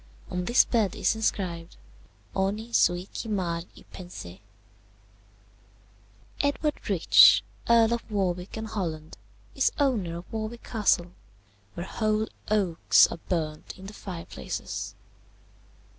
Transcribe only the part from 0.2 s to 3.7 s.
On this bed is inscribed, Honi soit qui mal